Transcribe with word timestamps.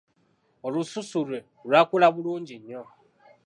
Olususu 0.65 1.19
lwe 1.27 1.39
lwakula 1.67 2.07
bulungi 2.15 2.55
nnyo. 2.59 2.83